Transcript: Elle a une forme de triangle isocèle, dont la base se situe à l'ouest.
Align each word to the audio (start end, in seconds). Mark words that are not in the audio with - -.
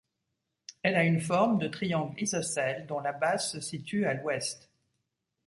Elle 0.81 0.95
a 0.95 1.03
une 1.03 1.21
forme 1.21 1.59
de 1.59 1.67
triangle 1.67 2.19
isocèle, 2.19 2.87
dont 2.87 3.01
la 3.01 3.11
base 3.11 3.51
se 3.51 3.59
situe 3.61 4.07
à 4.07 4.15
l'ouest. 4.15 4.67